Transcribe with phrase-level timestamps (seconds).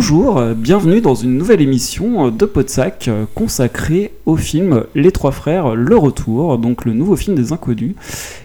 [0.00, 5.10] Bonjour, euh, bienvenue dans une nouvelle émission euh, de Podsac euh, consacrée au film Les
[5.10, 7.96] Trois Frères, Le Retour, donc le nouveau film des inconnus.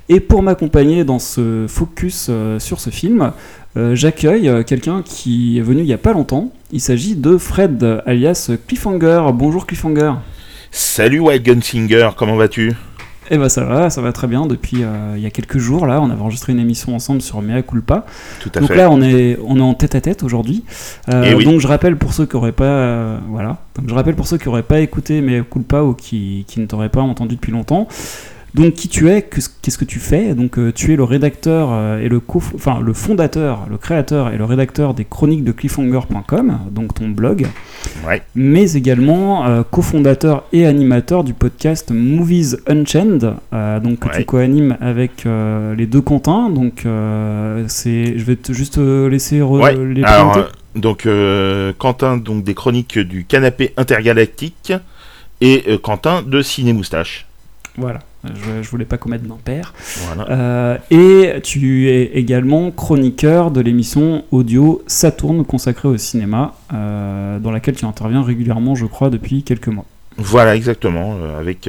[0.10, 3.34] Et pour m'accompagner dans ce focus sur ce film,
[3.76, 6.52] j'accueille quelqu'un qui est venu il n'y a pas longtemps.
[6.72, 9.22] Il s'agit de Fred, alias Cliffhanger.
[9.36, 10.14] Bonjour Cliffhanger.
[10.72, 11.62] Salut Wild
[12.18, 12.74] comment vas-tu?
[13.30, 14.46] Eh ben ça va, ça va très bien.
[14.46, 17.42] Depuis euh, il y a quelques jours, là, on avait enregistré une émission ensemble sur
[17.42, 18.06] Mea Culpa.
[18.42, 20.64] Tout à donc là, on est, on est en tête à tête aujourd'hui.
[21.10, 23.58] Euh, eh donc je rappelle pour ceux qui auraient pas, euh, voilà.
[23.76, 26.66] Donc je rappelle pour ceux qui auraient pas écouté Mea Culpa ou qui, qui ne
[26.66, 27.88] t'auraient pas entendu depuis longtemps.
[28.54, 30.36] Donc qui tu es, qu'est-ce que tu fais?
[30.36, 32.22] Donc euh, tu es le rédacteur euh, et le
[32.54, 37.48] enfin le fondateur, le créateur et le rédacteur des chroniques de cliffhanger.com, donc ton blog.
[38.36, 45.26] Mais également euh, cofondateur et animateur du podcast Movies Unchained, donc que tu co-animes avec
[45.26, 46.52] les deux Quentin.
[46.52, 46.86] Donc
[47.68, 50.42] c'est, je vais te juste laisser les présenter.
[50.76, 51.08] donc
[51.80, 54.74] Quentin donc des chroniques du canapé intergalactique
[55.42, 57.26] et Quentin de Ciné Moustache.
[57.78, 58.00] Voilà.
[58.24, 59.74] Je, voulais pas commettre d'impair.
[60.30, 67.52] Euh, et tu es également chroniqueur de l'émission audio Saturne consacrée au cinéma, euh, dans
[67.52, 69.86] laquelle tu interviens régulièrement, je crois, depuis quelques mois.
[70.18, 71.68] Voilà, exactement, euh, avec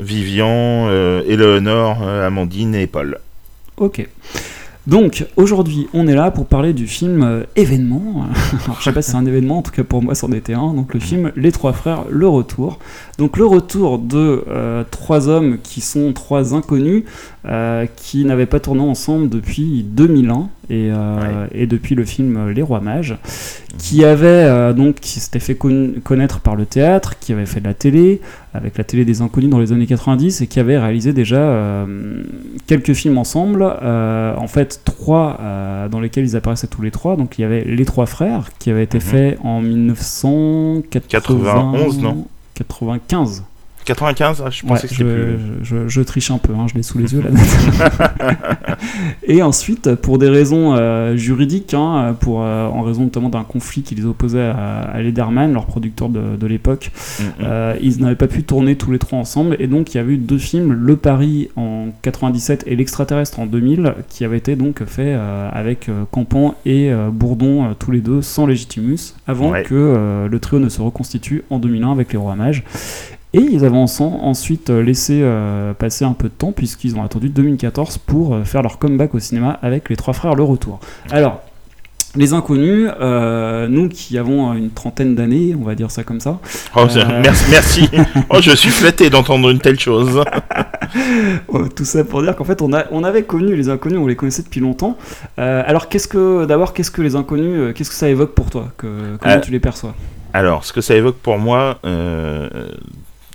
[0.00, 3.18] Vivian, Eleonore, Amandine et Paul.
[3.76, 4.06] Ok.
[4.86, 8.26] Donc aujourd'hui, on est là pour parler du film euh, événement.
[8.64, 10.54] Alors, je sais pas si c'est un événement, en tout cas pour moi, c'en était
[10.54, 10.74] un.
[10.74, 11.02] Donc le mm.
[11.02, 12.80] film Les Trois Frères, le retour.
[13.22, 17.04] Donc le retour de euh, trois hommes qui sont trois inconnus
[17.46, 20.90] euh, qui n'avaient pas tourné ensemble depuis 2001 et,
[21.52, 23.18] et depuis le film Les Rois Mages,
[23.76, 27.74] qui avait donc qui s'était fait connaître par le théâtre, qui avait fait de la
[27.74, 28.22] télé,
[28.54, 31.86] avec la télé des inconnus dans les années 90 et qui avait réalisé déjà
[32.66, 33.62] quelques films ensemble.
[33.62, 35.38] en fait trois
[35.82, 37.16] euh, dans lesquels ils apparaissaient tous les trois.
[37.16, 39.02] Donc il y avait Les Trois Frères qui avait été mhm.
[39.02, 42.26] fait en 1991, non?
[42.64, 43.42] 95.
[43.84, 46.98] 95 ah, Je pensais que je, je, je, triche un peu, hein, je l'ai sous
[46.98, 47.30] les yeux là.
[49.26, 53.82] et ensuite, pour des raisons euh, juridiques, hein, pour, euh, en raison notamment d'un conflit
[53.82, 57.28] qui les opposait à, Lederman, leur producteur de, de l'époque, mm, mm.
[57.42, 59.56] euh, ils n'avaient pas pu tourner tous les trois ensemble.
[59.58, 63.46] Et donc, il y avait eu deux films, Le Paris en 97 et L'Extraterrestre en
[63.46, 65.18] 2000, qui avaient été donc faits
[65.52, 70.80] avec Campan et Bourdon, tous les deux, sans Legitimus, avant que le trio ne se
[70.80, 72.64] reconstitue en 2001 avec Les Rois Mages.
[73.34, 77.30] Et ils avaient ensuite euh, laissé euh, passer un peu de temps puisqu'ils ont attendu
[77.30, 80.80] 2014 pour euh, faire leur comeback au cinéma avec les trois frères Le Retour.
[81.10, 81.40] Alors,
[82.14, 82.90] les inconnus,
[83.70, 86.40] nous qui avons une trentaine d'années, on va dire ça comme ça.
[86.76, 86.84] Oh,
[87.22, 87.88] merci, merci.
[88.28, 90.22] oh, je suis flatté d'entendre une telle chose.
[91.48, 94.06] Oh, tout ça pour dire qu'en fait, on, a, on avait connu les inconnus, on
[94.06, 94.98] les connaissait depuis longtemps.
[95.38, 99.16] alors, qu'est-ce que, d'abord, qu'est-ce que les inconnus, qu'est-ce que ça évoque pour toi que,
[99.18, 99.94] Comment tu les perçois?
[100.34, 101.78] Alors, ce que ça évoque pour moi,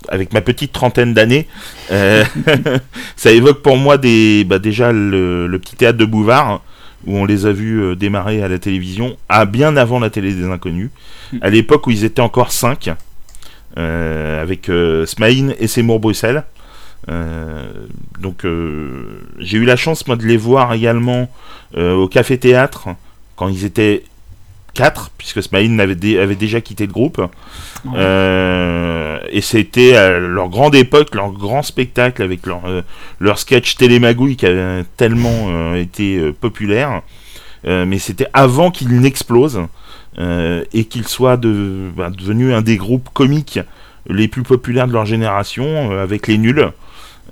[0.09, 1.47] avec ma petite trentaine d'années,
[1.91, 2.23] euh,
[3.15, 6.61] ça évoque pour moi des, bah déjà le, petit théâtre de Bouvard,
[7.05, 10.33] où on les a vus euh, démarrer à la télévision, à bien avant la télé
[10.33, 10.89] des inconnus,
[11.33, 11.37] hmm.
[11.41, 12.89] à l'époque où ils étaient encore cinq,
[13.77, 14.71] euh, avec
[15.05, 16.43] Smaïn et Seymour Bruxelles.
[18.19, 18.45] donc
[19.39, 21.29] j'ai eu la chance moi de les voir également
[21.75, 22.89] au Café Théâtre
[23.35, 24.03] quand ils étaient
[25.17, 27.21] puisque Smaïn avait, avait, déjà quitté le groupe.
[27.95, 32.81] Euh, et c'était leur grande époque, leur grand spectacle avec leur, euh,
[33.19, 37.01] leur sketch Télémagouille qui avait tellement euh, été populaire.
[37.65, 39.61] mais c'était avant qu'il n'explose
[40.73, 43.59] et qu'il soit de, bah, devenu un des groupes comiques
[44.09, 46.71] les plus populaires de leur génération avec les nuls.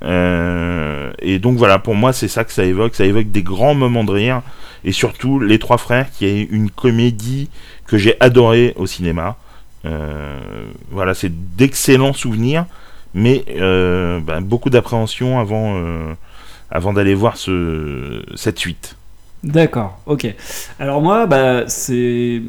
[0.01, 2.95] Et donc voilà, pour moi, c'est ça que ça évoque.
[2.95, 4.41] Ça évoque des grands moments de rire
[4.85, 7.49] et surtout Les Trois Frères, qui est une comédie
[7.87, 9.35] que j'ai adorée au cinéma.
[9.85, 10.39] Euh,
[10.91, 12.65] voilà, c'est d'excellents souvenirs,
[13.13, 16.13] mais euh, ben, beaucoup d'appréhension avant, euh,
[16.71, 18.95] avant d'aller voir ce, cette suite.
[19.43, 20.27] D'accord, ok.
[20.79, 22.41] Alors moi, bah, c'est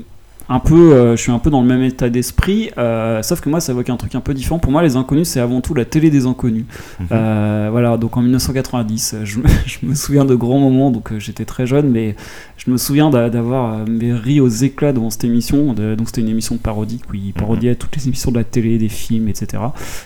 [0.48, 3.48] un peu, euh, je suis un peu dans le même état d'esprit, euh, sauf que
[3.48, 4.58] moi ça évoque un truc un peu différent.
[4.58, 6.66] Pour moi, les inconnus, c'est avant tout la télé des inconnus.
[7.00, 7.06] Mhm.
[7.10, 9.38] Euh, voilà, donc en 1990, je
[9.82, 12.14] me, souviens de grands moments, donc j'étais très jeune, mais
[12.58, 15.72] je me souviens d'avoir ri aux éclats devant cette émission.
[15.72, 17.76] donc c'était une émission parodique où il parodiait mhm.
[17.76, 19.62] toutes les émissions de la télé, des films, etc.,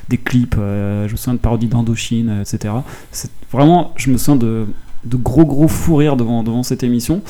[0.08, 0.56] des clips.
[0.56, 2.74] je me souviens de parodies d'Indochine, etc.
[3.52, 4.66] Vraiment, je me souviens de,
[5.04, 7.22] de gros gros fou rire devant, devant cette émission.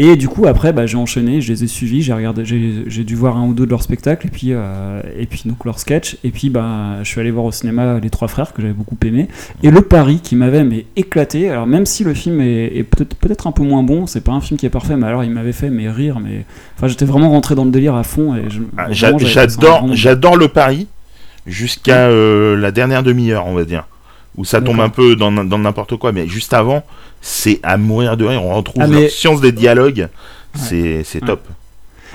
[0.00, 3.16] Et du coup, après, bah, j'ai enchaîné, je les ai suivis, j'ai regardé, j'ai dû
[3.16, 6.18] voir un ou deux de leurs spectacles, et puis, euh, et puis donc leurs sketchs,
[6.22, 8.96] et puis bah, je suis allé voir au cinéma Les Trois Frères, que j'avais beaucoup
[9.04, 9.26] aimé,
[9.64, 11.50] et Le Paris, qui m'avait mais éclaté.
[11.50, 14.40] Alors, même si le film est, peut-être peut-être un peu moins bon, c'est pas un
[14.40, 16.44] film qui est parfait, mais alors il m'avait fait mais rire, mais.
[16.76, 18.44] Enfin, j'étais vraiment rentré dans le délire à fond, et
[18.76, 20.86] ah, j'adore, j'adore Le Paris,
[21.44, 23.84] jusqu'à euh, la dernière demi-heure, on va dire
[24.36, 26.84] où ça tombe un peu dans, n'importe quoi, mais juste avant,
[27.20, 28.44] c'est à mourir de rire.
[28.44, 30.08] On retrouve ah, la science des dialogues,
[30.54, 31.40] c'est top.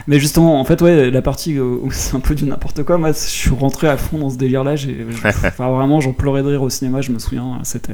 [0.07, 3.12] Mais justement, en fait, ouais, la partie où c'est un peu du n'importe quoi, moi,
[3.12, 4.75] je suis rentré à fond dans ce délire-là.
[5.24, 7.60] Enfin, vraiment, j'en pleurais de rire au cinéma, je me souviens.
[7.63, 7.94] C'était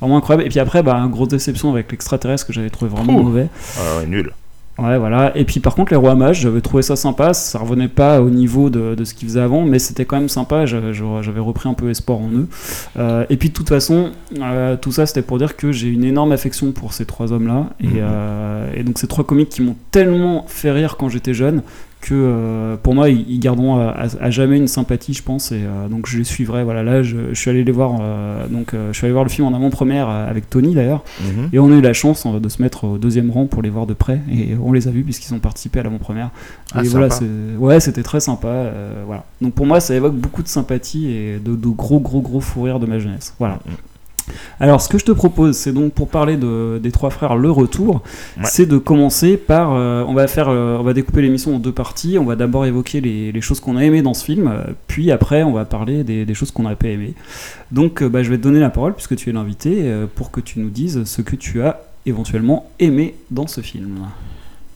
[0.00, 0.46] vraiment incroyable.
[0.46, 3.48] Et puis après, bah, grosse déception avec l'extraterrestre que j'avais trouvé vraiment mauvais.
[3.78, 4.32] Ah ouais, nul.
[4.76, 5.36] Ouais, voilà.
[5.36, 7.32] Et puis par contre, les rois mages, j'avais trouvé ça sympa.
[7.32, 10.28] Ça revenait pas au niveau de, de ce qu'ils faisaient avant, mais c'était quand même
[10.28, 10.66] sympa.
[10.66, 12.48] J'avais repris un peu espoir en eux.
[12.96, 14.10] Euh, et puis de toute façon,
[14.40, 17.70] euh, tout ça, c'était pour dire que j'ai une énorme affection pour ces trois hommes-là.
[17.80, 17.92] Et, mhm.
[17.98, 21.62] euh, et, donc, ces trois comiques qui m'ont tellement fait rire quand j'étais jeune
[22.04, 26.06] que euh, pour moi ils, garderont à, jamais une sympathie je pense et euh, donc
[26.06, 26.62] je les suivrai.
[26.62, 29.48] Voilà là je, suis allé les voir euh, donc je suis allé voir le film
[29.48, 31.02] en avant-première avec Tony d'ailleurs.
[31.22, 31.48] Mhm.
[31.52, 33.86] et on a eu la chance de se mettre au deuxième rang pour les voir
[33.86, 36.30] de près et on les a vus puisqu'ils ont participé à l'avant-première.
[36.74, 37.08] Ah, et voilà
[37.58, 38.70] ouais c'était très sympa
[39.06, 39.24] voilà.
[39.40, 42.80] Donc pour moi ça évoque beaucoup de sympathie et de, gros gros gros fou rire
[42.80, 43.34] de ma jeunesse.
[43.38, 43.60] Voilà.
[43.64, 43.74] Mhm.
[44.60, 47.50] Alors, ce que je te propose, c'est donc pour parler de, des trois frères Le
[47.50, 48.02] Retour,
[48.42, 49.72] c'est de commencer par.
[49.72, 52.18] Euh, on va faire, euh, on va découper l'émission en deux parties.
[52.18, 55.42] On va d'abord évoquer les, choses qu'on a aimées dans ce film, euh, puis après,
[55.42, 57.14] on va parler des, choses qu'on n'a pas aimées.
[57.70, 59.84] Donc, bah, je vais te donner la parole puisque tu es l'invité
[60.14, 63.98] pour que tu nous dises ce que tu as éventuellement aimé dans ce film.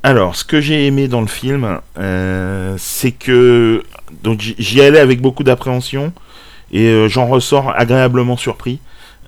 [0.02, 1.78] Alors, ce que j'ai aimé dans le film,
[2.76, 3.82] c'est que
[4.22, 6.12] donc j'y allais avec beaucoup d'appréhension
[6.70, 8.80] et j'en ressors agréablement surpris.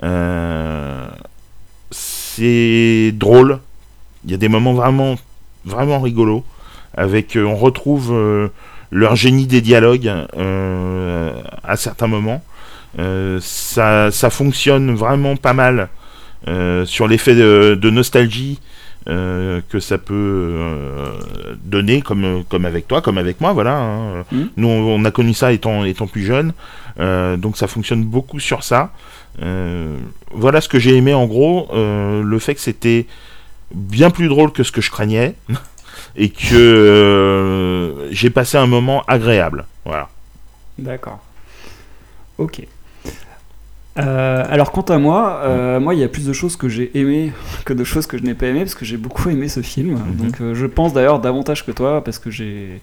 [0.03, 1.09] Euh,
[1.91, 3.59] c'est drôle.
[4.25, 5.17] Il y a des moments vraiment,
[5.65, 6.45] vraiment rigolos.
[6.97, 8.49] Avec, euh, on retrouve euh,
[8.91, 12.43] leur génie des dialogues à certains moments.
[13.41, 15.89] ça, ça, fonctionne vraiment pas mal
[16.87, 18.59] sur l'effet de, nostalgie
[19.07, 20.59] que ça peut
[21.65, 23.77] donner, comme, comme avec toi, comme avec moi, voilà.
[23.77, 24.25] Hein.
[24.33, 24.43] Mmh.
[24.57, 26.53] Nous, on, a connu ça étant, étant plus jeune,
[26.99, 28.91] donc ça fonctionne beaucoup sur ça.
[29.43, 29.99] Euh,
[30.33, 33.07] voilà ce que j'ai aimé en gros, euh, le fait que c'était
[33.75, 35.35] bien plus drôle que ce que je craignais
[36.17, 39.67] et que euh, j'ai passé un moment agréable.
[39.85, 40.09] Voilà.
[40.79, 41.21] D'accord.
[42.39, 42.63] Ok.
[43.97, 47.33] alors quant à moi, moi il y a plus de choses que j'ai aimé
[47.67, 49.93] que de choses que je n'ai pas aimé parce que j'ai beaucoup aimé ce film.
[49.93, 50.17] Mhm.
[50.17, 52.81] Donc je pense d'ailleurs davantage que toi parce que j'ai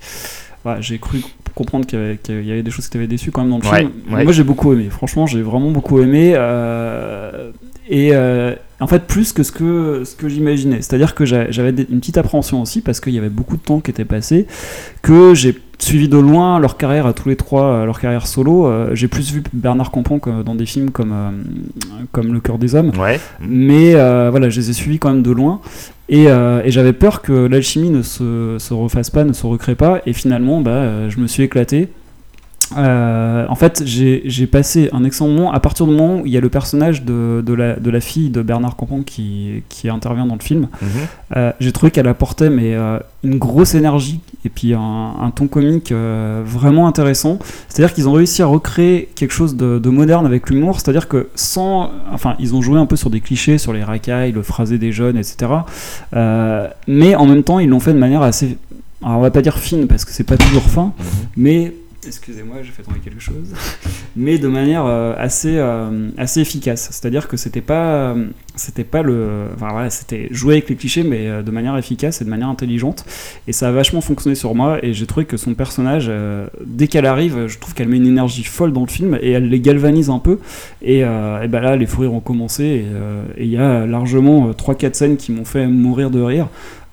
[0.80, 1.22] j'ai cru
[1.56, 3.92] comprendre qu'il y, avait des choses qui t'avaient déçu quand même dans le film.
[4.08, 6.34] Moi j'ai beaucoup aimé, franchement j'ai vraiment beaucoup aimé.
[6.36, 7.52] Euh,
[7.90, 10.82] et euh, en fait plus que ce que, ce que j'imaginais.
[10.82, 13.92] C'est-à-dire que j'avais une petite appréhension aussi parce qu'il y avait beaucoup de temps qui
[13.92, 14.46] était passé,
[15.02, 18.70] que j'ai suivi de loin leur carrière à tous les trois, euh, leur carrière solo.
[18.94, 21.14] j'ai plus vu Bernard Campan dans des films comme,
[22.12, 22.92] comme Le cœur des hommes.
[23.42, 25.62] Mais voilà, je les ai suivis quand même de loin.
[26.12, 30.02] Euh, et, j'avais peur que l'alchimie ne se, se, refasse pas, ne se recrée pas.
[30.06, 31.90] Et finalement, bah, euh, je me suis éclaté.
[32.76, 36.38] Euh, en fait, j'ai passé un excellent moment à partir du moment où il y
[36.38, 40.26] a le personnage de, de, la, de la, fille de Bernard Campan qui, qui, intervient
[40.26, 40.68] dans le film.
[40.82, 40.88] Mhm.
[41.36, 45.92] Euh, j'ai trouvé qu'elle apportait mais, euh, une grosse énergie et puis un, ton comique
[45.92, 47.40] vraiment intéressant.
[47.70, 50.80] C'est-à-dire qu'ils ont réussi à recréer quelque chose de, de moderne avec l'humour.
[50.80, 51.92] C'est-à-dire que sans.
[52.12, 54.92] Enfin, ils ont joué un peu sur des clichés, sur les racailles, le phrasé des
[54.92, 55.52] jeunes, etc.
[56.88, 58.58] mais en même temps, ils l'ont fait de manière assez.
[59.04, 60.94] Alors, on va pas dire fine parce que c'est pas toujours fin, mhm.
[61.38, 61.74] mais
[62.08, 63.54] excusez-moi, j'ai fait tomber quelque chose,
[64.16, 66.90] mais de manière euh, assez, euh, assez efficace.
[66.92, 68.16] C'est-à-dire que c'était pas,
[68.56, 72.26] c'était pas le, enfin c'était jouer avec les clichés, mais euh, de manière efficace et
[72.26, 73.06] de manière intelligente.
[73.48, 74.84] Et ça a vachement fonctionné sur moi.
[74.84, 76.12] Et j'ai trouvé que son personnage,
[76.66, 79.50] dès qu'elle arrive, je trouve qu'elle met une énergie folle dans le film et elle
[79.50, 80.40] les galvanise un peu.
[80.82, 82.86] Et, et ben là, les fous rires ont commencé.
[83.38, 86.48] Et il y a largement 3-4 scènes qui m'ont fait mourir de rire.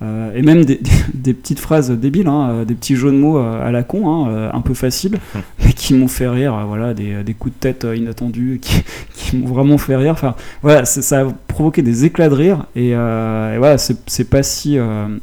[0.05, 0.65] Euh, et même
[1.15, 4.09] des, petites phrases débiles, hein, euh, des petits jeux de mots euh, à la con,
[4.09, 5.19] hein, un peu faciles,
[5.65, 6.65] mais qui m'ont fait rire.
[6.67, 8.61] voilà, des, coups de tête inattendus
[9.15, 10.13] qui, m'ont vraiment fait rire.
[10.13, 12.67] Enfin, voilà, ça a provoqué des éclats de rire.
[12.77, 14.79] Et, voilà, c'est pas si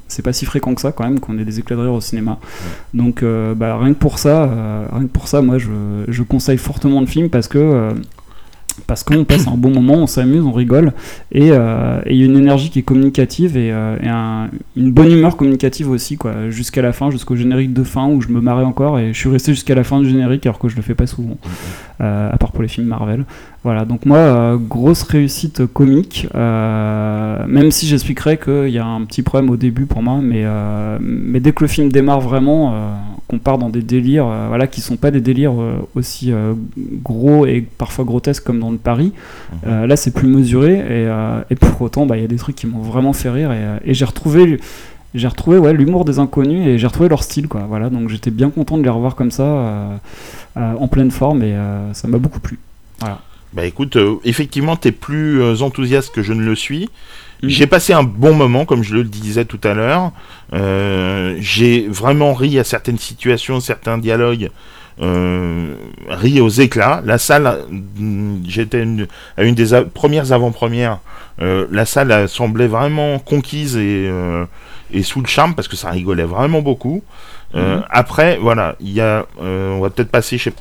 [0.08, 2.02] c'est pas si fréquent que ça quand même qu'on ait des éclats de rire au
[2.02, 2.40] cinéma.
[2.94, 3.24] Donc,
[3.56, 5.70] bah, rien que pour ça, rien que pour ça, moi, je,
[6.08, 7.94] je conseille fortement le film parce que
[8.88, 10.94] parce qu'on passe un bon moment, on s'amuse, on rigole,
[11.32, 15.38] et euh, il y a une énergie qui est communicative et, euh, une bonne humeur
[15.38, 19.00] communicative aussi, quoi, jusqu'à la fin, jusqu'au générique de fin où je me marrais encore,
[19.00, 21.08] et je suis resté jusqu'à la fin du générique alors que je le fais pas
[21.08, 21.38] souvent,
[22.02, 23.26] euh, à part pour les films Marvel.
[23.64, 29.52] Voilà, donc moi, grosse réussite comique, même si j'expliquerai qu'il y a un petit problème
[29.52, 30.44] au début pour moi, mais,
[31.00, 32.74] mais dès que le film démarre vraiment,
[33.32, 35.54] qu'on part dans des délires, voilà, qui sont pas des délires
[35.96, 36.34] aussi
[37.02, 39.14] gros et parfois grotesques comme dans le Paris.
[39.52, 39.60] Mhm.
[39.68, 42.36] Euh, là, c'est plus mesuré et, euh, et pour autant, bah, il y a des
[42.36, 44.60] trucs qui m'ont vraiment fait rire et, euh, et j'ai retrouvé
[45.14, 48.32] j'ai retrouvé ouais, l'humour des inconnus et j'ai retrouvé leur style quoi voilà donc j'étais
[48.32, 50.00] bien content de les revoir comme ça
[50.56, 51.54] en pleine forme et
[51.92, 52.60] ça m'a beaucoup plu
[53.02, 53.20] voilà
[53.52, 56.90] bah écoute effectivement t'es plus enthousiaste que je ne le suis
[57.42, 57.50] mhm.
[57.50, 60.12] j'ai passé un bon moment comme je le disais tout à l'heure
[61.40, 64.50] j'ai vraiment ri à certaines situations certains dialogues
[65.02, 65.74] euh,
[66.10, 67.02] rit aux éclats.
[67.04, 67.66] La salle,
[68.48, 68.86] j'étais
[69.38, 71.00] à une des premières avant-premières,
[71.42, 74.46] euh, la salle semblait vraiment conquise et, euh,
[74.94, 77.04] et, sous le charme parce que ça rigolait vraiment beaucoup.
[77.56, 77.84] Mhm.
[77.90, 80.52] Après, voilà, il y a, on va peut-être passer chez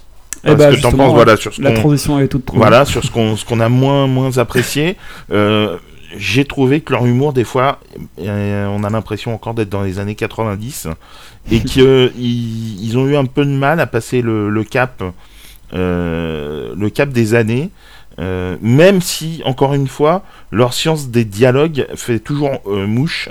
[0.44, 3.10] eh ben, ce que penses, voilà, sur ce la transition est toute Voilà, sur ce
[3.10, 4.96] qu'on ce qu'on a moins moins apprécié.
[5.32, 5.76] Euh,
[6.16, 7.80] j'ai trouvé que leur humour, des fois,
[8.18, 10.88] on a l'impression encore d'être dans les années 90
[11.50, 15.02] et qu'ils ils ont eu un peu de mal à passer le, cap,
[15.72, 17.70] euh, le cap des années.
[18.18, 23.28] Euh, même si, encore une fois, leur science des dialogues fait toujours euh, mouche,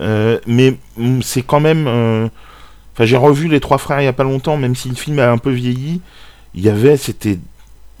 [0.00, 0.76] mais
[1.22, 1.86] c'est quand même.
[2.94, 5.18] Enfin, j'ai revu les trois frères il y a pas longtemps, même si le film
[5.18, 6.00] a un peu vieilli.
[6.54, 7.38] Il y avait, c'était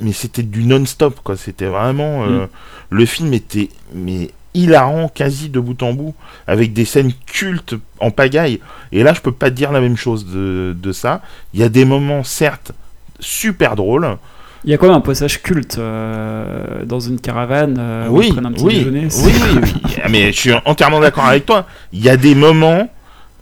[0.00, 2.48] mais c'était du non-stop quoi c'était vraiment euh, mm.
[2.90, 6.14] le film était mais hilarant quasi de bout en bout
[6.46, 8.60] avec des scènes cultes en pagaille
[8.92, 11.22] et là je peux pas dire la même chose de, de ça
[11.54, 12.72] il y a des moments certes
[13.20, 14.16] super drôles
[14.64, 18.44] il y a quand même un passage culte euh, dans une caravane euh, oui, où
[18.44, 19.08] un petit oui, déjeuner.
[19.22, 21.66] Oui, oui, ah, mais je suis entièrement d'accord avec toi.
[21.92, 22.88] Il y a des moments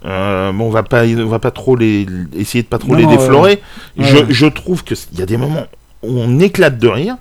[0.04, 2.06] bon, on va pas, on va pas trop les
[2.36, 3.62] essayer de pas trop les déflorer.
[3.96, 5.66] je, je, trouve que il y a des moments
[6.06, 7.16] on éclate de rire.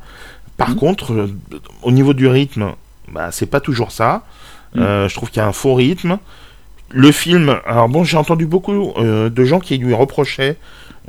[0.58, 0.76] Par mmh.
[0.76, 1.36] contre, euh,
[1.82, 2.74] au niveau du rythme,
[3.12, 4.24] bah, c'est pas toujours ça.
[4.76, 4.82] Mmh.
[4.82, 6.20] Euh, je trouve qu'il y a un faux rythme.
[6.90, 10.58] Le film, alors bon, j'ai entendu beaucoup euh, de gens qui lui reprochaient,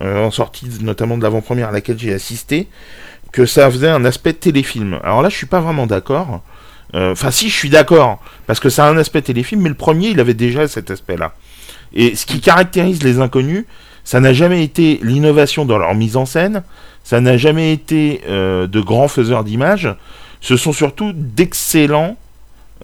[0.00, 2.66] en sortie notamment de l'avant-première à laquelle j'ai assisté,
[3.30, 4.98] que ça faisait un aspect téléfilm.
[5.04, 6.40] Alors là, je suis pas vraiment d'accord.
[6.94, 10.08] Enfin, si, je suis d'accord, parce que ça a un aspect téléfilm, mais le premier,
[10.08, 11.34] il avait déjà cet aspect-là.
[11.92, 13.64] Et ce qui caractérise les inconnus,
[14.04, 16.62] ça n'a jamais été l'innovation dans leur mise en scène,
[17.04, 19.94] ça n'a jamais été euh, de grands faiseurs d'images,
[20.40, 22.16] ce sont surtout d'excellents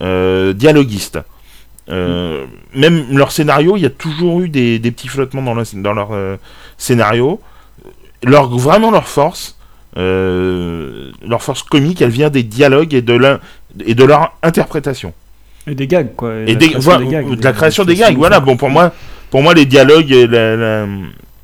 [0.02, 1.18] euh, dialoguistes.
[1.88, 6.10] Euh, même leur scénario, il y a toujours eu des, petits flottements dans, dans leur
[6.76, 7.40] scénario.
[8.22, 9.56] Leur, vraiment leur force,
[9.96, 13.38] leur force comique, elle vient des dialogues et de,
[13.84, 15.14] et de leur interprétation.
[15.66, 16.34] Et des gags, quoi.
[16.46, 18.40] Et, des, de la création des gags, voilà.
[18.40, 18.92] Bon, pour moi,
[19.30, 20.12] pour moi, les dialogues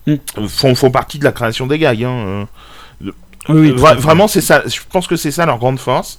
[0.06, 0.46] hmm.
[0.48, 2.04] font, font, partie de la création des gags.
[2.04, 2.46] Hein.
[3.48, 4.62] Oui, vraiment, c'est ça.
[4.66, 6.18] Je pense que c'est ça leur grande force.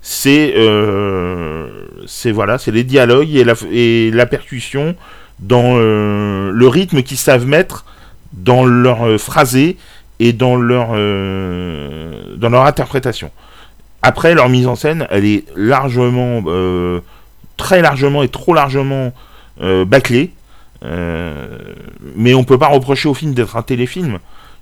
[0.00, 4.94] C'est, euh, c'est voilà, c'est les dialogues et la, et la percussion
[5.40, 7.84] dans euh, le rythme qu'ils savent mettre
[8.32, 9.76] dans leur euh, phrasé
[10.20, 13.30] et dans leur dans leur interprétation.
[14.02, 16.42] Après, leur mise en scène, elle est largement,
[17.56, 19.12] très largement et trop largement
[19.60, 20.32] bâclée.
[20.82, 24.18] Mais on peut pas reprocher au film d'être un téléfilm.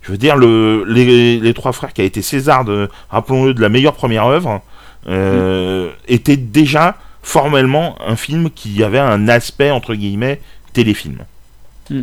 [0.07, 3.69] Je veux dire, le, les, Trois Frères, qui a été César, de, rappelons-le, de la
[3.69, 4.63] meilleure première œuvre,
[5.09, 10.41] euh, était déjà formellement un film qui avait un aspect, entre guillemets,
[10.73, 11.19] téléfilm.
[11.91, 12.03] Hmm.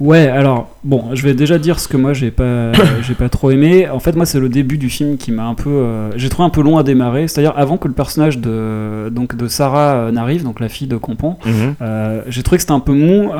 [0.00, 3.50] Ouais, alors bon, je vais déjà dire ce que moi j'ai pas, j'ai pas trop
[3.50, 3.86] aimé.
[3.86, 6.46] En fait, moi c'est le début du film qui m'a un peu, euh, j'ai trouvé
[6.46, 7.28] un peu long à démarrer.
[7.28, 10.96] C'est-à-dire avant que le personnage de donc de Sarah euh, n'arrive, donc la fille de
[10.96, 11.74] Campan, mhm.
[11.82, 13.30] euh, j'ai trouvé que c'était un peu mou.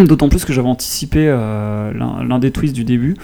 [0.06, 3.16] D'autant plus que j'avais anticipé l'un des twists du début.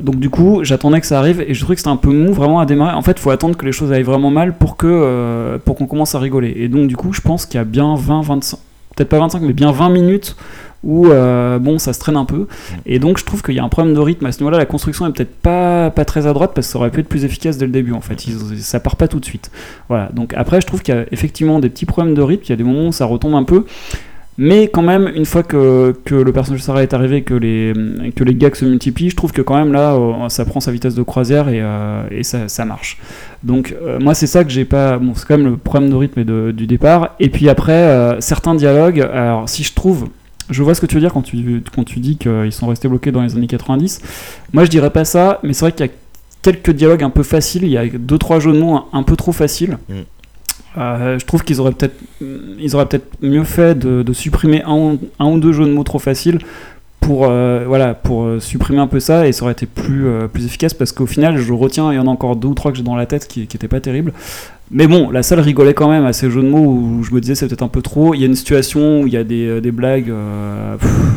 [0.00, 2.32] donc du coup, j'attendais que ça arrive et je trouvais que c'était un peu mou
[2.32, 2.94] vraiment à démarrer.
[2.94, 5.86] En fait, il faut attendre que les choses aillent vraiment mal pour que pour qu'on
[5.86, 6.54] commence à rigoler.
[6.56, 8.58] Et donc du coup, je pense qu'il y a bien 20, 25,
[8.94, 10.36] peut-être pas 25, mais bien 20 minutes
[10.84, 12.46] où euh, bon ça se traîne un peu.
[12.86, 14.58] Et donc je trouve qu'il y a un problème de rythme à ce niveau-là.
[14.58, 17.08] La construction est peut-être pas, pas très à droite parce que ça aurait pu être
[17.08, 18.20] plus efficace dès le début en fait.
[18.58, 19.50] Ça part pas tout de suite.
[19.88, 20.08] Voilà.
[20.12, 22.44] Donc après je trouve qu'il y a effectivement des petits problèmes de rythme.
[22.46, 23.64] Il y a des moments où ça retombe un peu.
[24.40, 27.72] Mais quand même, une fois que, que, le personnage Sarah est arrivé, que les,
[28.14, 30.70] que les gags se multiplient, je trouve que quand même là, euh, ça prend sa
[30.70, 32.98] vitesse de croisière et, euh, et ça, ça, marche.
[33.42, 34.98] Donc moi, c'est ça que j'ai pas...
[34.98, 37.16] Bon, c'est quand même le problème de rythme et de, du départ.
[37.18, 40.08] Et puis après, certains dialogues, alors si je trouve
[40.50, 42.88] je vois ce que tu veux dire quand tu, quand tu dis qu'ils sont restés
[42.88, 44.00] bloqués dans les années 90.
[44.52, 45.92] Moi, je dirais pas ça, mais c'est vrai qu'il y a
[46.42, 47.64] quelques dialogues un peu faciles.
[47.64, 49.78] Il y a deux trois jeux de mots un, peu trop faciles.
[49.88, 49.94] Mm.
[50.76, 55.26] Euh, je trouve qu'ils auraient peut-être ils auraient peut-être mieux fait de, supprimer un, un,
[55.26, 56.38] ou deux jeux de mots trop faciles
[57.00, 60.44] pour euh, voilà pour euh, supprimer un peu ça et ça aurait été plus plus
[60.44, 62.76] efficace parce qu'au final je retiens il y en a encore deux ou trois que
[62.76, 64.12] j'ai dans la tête qui n'étaient pas terribles
[64.70, 67.20] mais bon, la salle rigolait quand même à ces jeux de mots où je me
[67.20, 68.14] disais c'est peut-être un peu trop.
[68.14, 70.76] Il y a une situation où il y a des, euh, des blagues, euh,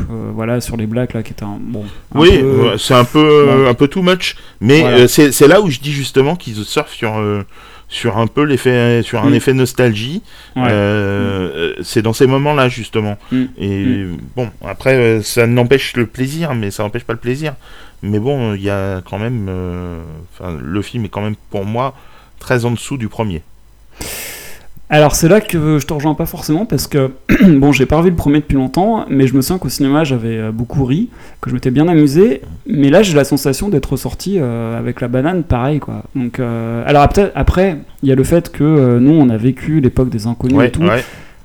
[0.10, 1.84] euh, voilà, sur les blagues là qui étaient un, bon.
[2.16, 2.44] oui,
[2.78, 4.36] c'est un peu un peu too much.
[4.62, 7.22] Mais c'est là où je dis justement qu'ils surfent sur
[7.90, 9.34] sur un peu l'effet sur un mm.
[9.34, 10.22] effet nostalgie.
[10.56, 13.18] C'est dans ces moments-là justement.
[13.34, 13.44] Mm.
[13.58, 14.18] Et mm.
[14.38, 17.56] bon, après ça n'empêche le plaisir, mais ça n'empêche pas le plaisir.
[18.02, 19.50] Mais bon, il y a quand même,
[20.40, 21.94] le film est quand même pour moi
[22.42, 23.42] très en dessous du premier.
[24.90, 27.12] Alors c'est là que je te rejoins pas forcément parce que
[27.48, 30.38] bon j'ai pas revu le premier depuis longtemps mais je me sens qu'au cinéma j'avais
[30.38, 31.08] euh, beaucoup ri,
[31.40, 35.08] que je m'étais bien amusé mais là j'ai la sensation d'être sorti euh, avec la
[35.08, 36.04] banane pareil quoi.
[36.14, 40.10] Donc euh, alors après il y a le fait que nous on a vécu l'époque
[40.10, 40.84] des inconnus et tout.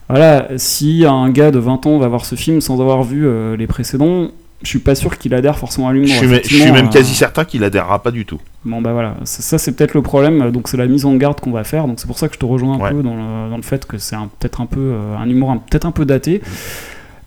[0.08, 3.26] Voilà, si un gars de 20 ans va voir ce film sans avoir vu
[3.56, 4.28] les précédents,
[4.62, 6.08] je suis pas sûr qu'il adhère forcément à l'humour.
[6.08, 8.40] Je suis, même quasi certain qu'il adhérera pas du tout.
[8.64, 11.52] Bon bah voilà, ça, c'est peut-être le problème, donc c'est la mise en garde qu'on
[11.52, 13.56] va faire, donc c'est pour ça que je te rejoins un peu dans le, dans
[13.56, 16.40] le, fait que c'est peut-être un peu euh, un humour peut-être un peu daté.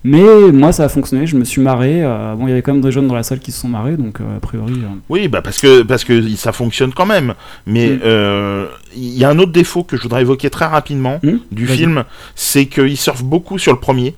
[0.02, 2.02] Mais moi, ça a fonctionné, je me suis marré.
[2.02, 3.68] Euh, bon, il y avait quand même des jeunes dans la salle qui se sont
[3.68, 4.72] marrés, donc euh, a priori.
[5.10, 7.34] Oui, bah parce que, parce que ça fonctionne quand même.
[7.66, 8.66] Mais mm.
[8.96, 11.36] il y a un autre défaut que je voudrais évoquer très rapidement mm.
[11.52, 14.14] du film, c'est qu'il surfe beaucoup sur le premier.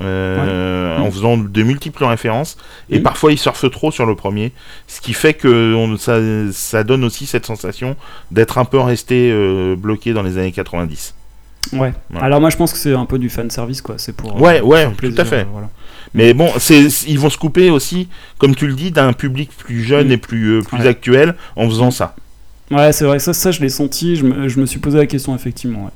[0.00, 2.56] Euh, en faisant de multiples références.
[2.88, 4.52] Et parfois, il surfe trop sur le premier,
[4.86, 6.18] ce qui fait que on, ça,
[6.52, 7.96] ça, donne aussi cette sensation
[8.30, 11.14] d'être un peu resté euh, bloqué dans les années 90.
[11.74, 11.92] Ouais.
[12.20, 13.96] Alors moi, je pense que c'est un peu du fan service, quoi.
[13.98, 14.40] C'est pour.
[14.40, 15.46] Ouais, ouais, tout à fait.
[16.14, 19.82] Mais bon, c'est, ils vont se couper aussi, comme tu le dis, d'un public plus
[19.82, 22.16] jeune et plus, euh, plus actuel en faisant ça.
[22.70, 25.06] Ouais, c'est vrai ça, ça je l'ai senti, je me, je me, suis posé la
[25.06, 25.90] question effectivement.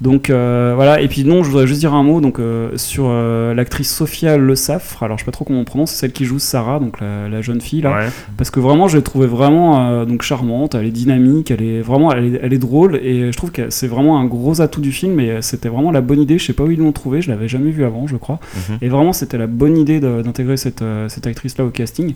[0.00, 3.06] Donc euh, voilà, et puis non, je voudrais juste dire un mot donc, euh, sur
[3.08, 6.12] euh, l'actrice Sophia Le Safre, alors je sais pas trop comment on prononce, c'est celle
[6.12, 10.04] qui joue Sarah, donc la, jeune fille là, parce que vraiment je l'ai trouvée vraiment
[10.04, 13.36] donc, charmante, elle est dynamique, elle est vraiment elle est, elle est drôle, et je
[13.36, 16.38] trouve que c'est vraiment un gros atout du film, et c'était vraiment la bonne idée,
[16.38, 18.78] je sais pas où ils l'ont trouvé, je l'avais jamais vu avant je crois, mhm.
[18.82, 22.14] et vraiment c'était la bonne idée d'intégrer cette, cette actrice là au casting.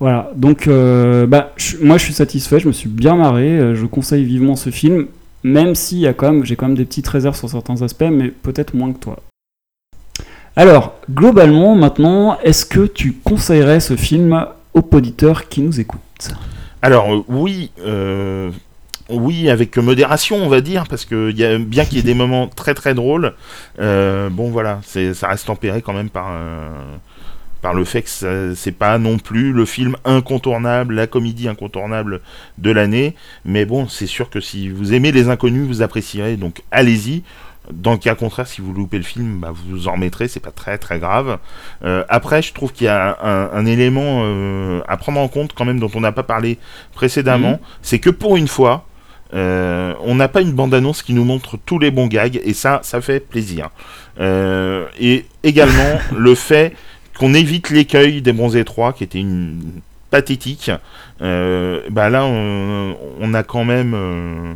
[0.00, 3.86] Voilà, donc euh, bah, moi je suis satisfait, je me suis bien marré, euh, je
[3.86, 5.06] conseille vivement ce film,
[5.44, 8.98] même si j'ai quand même des petites réserves sur certains aspects, mais peut-être moins que
[8.98, 9.20] toi.
[10.56, 16.32] Alors, globalement, maintenant, est-ce que tu conseillerais ce film aux auditeurs qui nous écoutent?
[16.80, 17.70] Alors, euh, oui,
[19.10, 22.14] oui, avec modération, on va dire, parce que y a, bien qu'il y ait des
[22.14, 23.34] moments très très drôles,
[23.78, 26.32] bon voilà, ça reste tempéré quand même par
[27.64, 32.20] par le fait que c'est pas non plus le film incontournable, la comédie incontournable
[32.58, 33.14] de l'année.
[33.46, 36.36] Mais bon, c'est sûr que si vous aimez les inconnus, vous apprécierez.
[36.36, 37.22] Donc allez-y.
[37.72, 40.40] Dans le cas contraire, si vous loupez le film, bah, vous vous en remettrez, c'est
[40.40, 41.38] pas très très grave.
[41.86, 45.64] Euh, après, je trouve qu'il y a un, élément euh, à prendre en compte quand
[45.64, 46.58] même dont on n'a pas parlé
[46.92, 47.58] précédemment, mhm.
[47.80, 48.84] c'est que pour une fois,
[49.32, 52.80] euh, on n'a pas une bande-annonce qui nous montre tous les bons gags, et ça,
[52.82, 53.70] ça fait plaisir.
[54.20, 56.74] et également le fait
[57.18, 59.60] qu'on évite l'écueil des bronzés 3 qui était une
[60.10, 60.70] pathétique.
[61.22, 64.54] Euh, bah là, on, a quand même euh,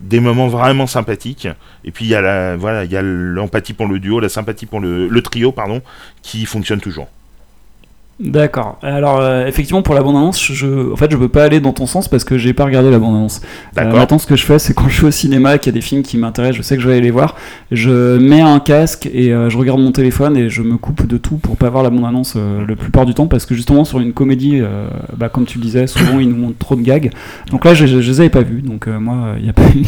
[0.00, 1.48] des moments vraiment sympathiques.
[1.84, 4.28] Et puis il y a la, voilà, il y a l'empathie pour le duo, la
[4.28, 5.82] sympathie pour le, le trio, pardon,
[6.22, 7.08] qui fonctionne toujours.
[8.20, 8.78] D'accord.
[8.82, 11.72] Alors euh, effectivement pour la bande annonce, je, en fait je peux pas aller dans
[11.72, 13.40] ton sens parce que j'ai pas regardé la bande annonce.
[13.78, 15.78] Euh, maintenant ce que je fais c'est quand je suis au cinéma, qu'il y a
[15.78, 17.36] des films qui m'intéressent, je sais que je vais aller les voir,
[17.70, 21.16] je mets un casque et euh, je regarde mon téléphone et je me coupe de
[21.16, 24.00] tout pour pas voir la bande annonce le plupart du temps parce que justement sur
[24.00, 24.62] une comédie,
[25.16, 27.12] bah, comme tu le disais, souvent ils nous montrent trop de gags.
[27.52, 29.84] Donc là je, je, les avais pas vus, donc moi il n'y a pas eu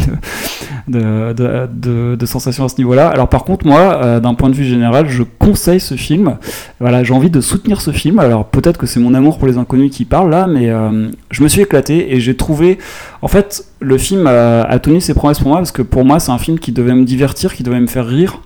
[0.87, 3.09] de, de, de, de sensation à ce niveau-là.
[3.09, 6.37] Alors par contre moi, d'un point de vue général, je conseille ce film.
[6.79, 9.59] Voilà, j'ai envie de soutenir ce film alors peut-être que c'est mon amour pour les
[9.59, 12.78] inconnus qui parle là, mais euh, je me suis éclaté et j'ai trouvé.
[13.22, 16.30] En fait, le film a, tenu ses promesses pour moi parce que pour moi, c'est
[16.30, 18.40] un film qui devait me divertir, qui devait me faire rire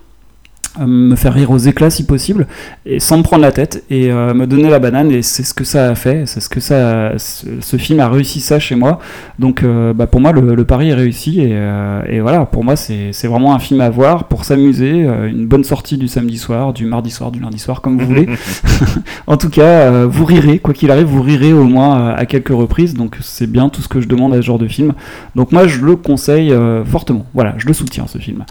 [0.79, 2.47] me faire rire aux éclats si possible
[2.85, 5.53] et sans me prendre la tête et euh, me donner la banane et c'est ce
[5.53, 8.99] que ça a fait c'est ce que ça ce, film a réussi ça chez moi.
[9.39, 12.75] Donc euh, bah, pour moi le, pari est réussi et, euh, et voilà pour moi
[12.75, 16.85] c'est vraiment un film à voir pour s'amuser une bonne sortie du samedi soir du
[16.85, 18.27] mardi soir du lundi soir comme vous voulez.
[19.27, 22.93] En tout cas vous rirez quoi qu'il arrive vous rirez au moins à quelques reprises
[22.93, 24.93] donc c'est bien tout ce que je demande à ce genre de film.
[25.35, 26.53] Donc moi je le conseille
[26.85, 27.25] fortement.
[27.33, 28.43] Voilà je le soutiens ce film.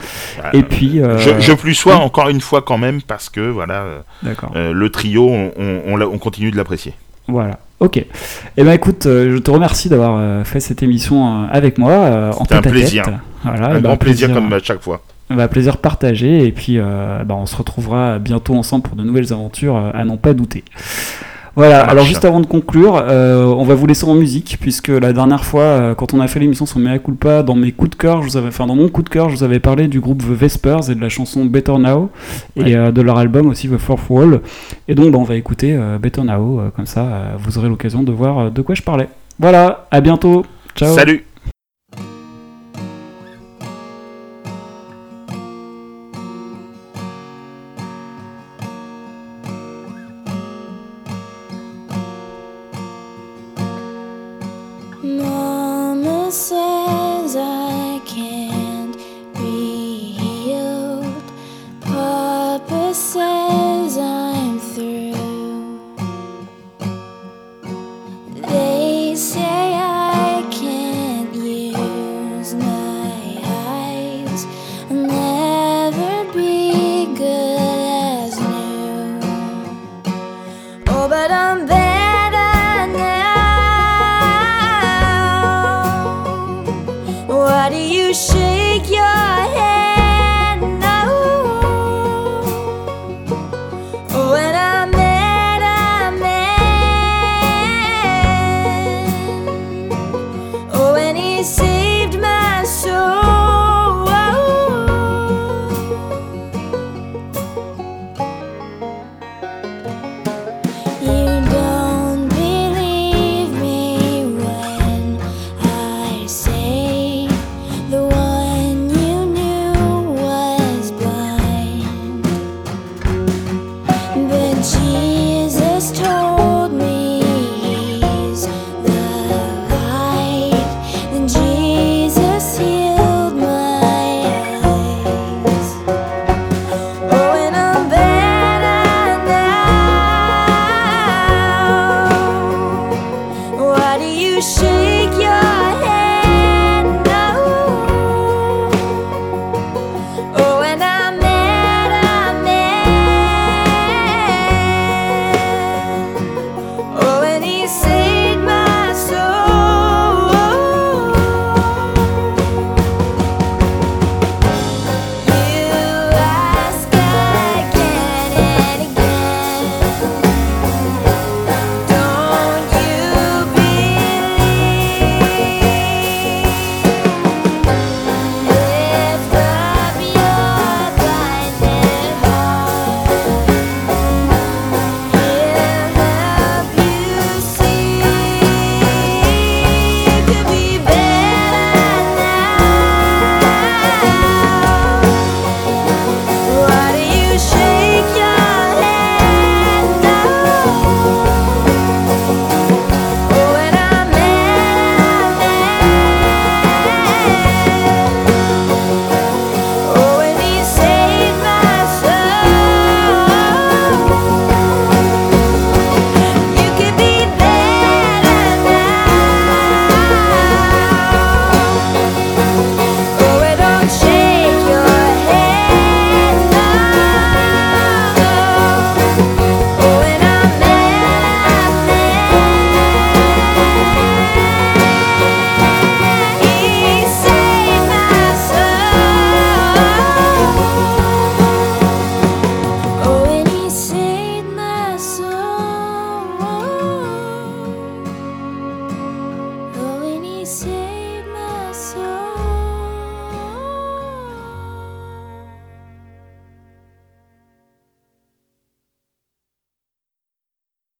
[0.52, 3.82] Et puis je, je plus sois en encore une fois quand même parce que voilà,
[3.82, 4.00] euh,
[4.54, 6.94] euh, le trio, on, continue de l'apprécier.
[7.26, 7.58] Voilà.
[7.80, 7.96] Ok.
[8.56, 12.30] Eh ben écoute, je te remercie d'avoir fait cette émission avec moi.
[12.38, 13.04] C'était un plaisir.
[13.42, 15.02] Voilà, un grand plaisir, comme à chaque fois.
[15.28, 19.76] Un plaisir partagé et puis bah, on se retrouvera bientôt ensemble pour de nouvelles aventures
[19.76, 20.62] à n'en pas douter.
[21.56, 25.12] Voilà, alors juste avant de conclure, euh, on va vous laisser en musique, puisque la
[25.12, 27.94] dernière fois, euh, quand on a fait l'émission sur Mea Culpa, dans mes coups de
[27.96, 30.00] cœur, je vous avais, enfin dans mon coup de cœur, je vous avais parlé du
[30.00, 32.10] groupe The Vespers et de la chanson Better Now,
[32.56, 34.40] et euh, de leur album aussi The Fourth Wall.
[34.88, 38.50] Et donc bah, on va écouter Better Now, comme ça vous aurez l'occasion de voir
[38.50, 39.08] de quoi je parlais.
[39.38, 40.94] Voilà, à bientôt, ciao.
[40.94, 41.24] Salut